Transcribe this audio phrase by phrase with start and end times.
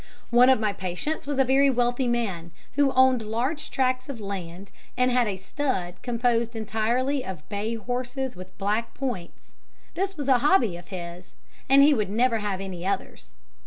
[0.31, 4.71] One of my patients was a very wealthy man, who owned large tracts of land
[4.97, 9.53] and had a stud composed entirely of bay horses with black points
[9.93, 11.35] this was a hobby of his,
[11.69, 13.35] and he would never have any others.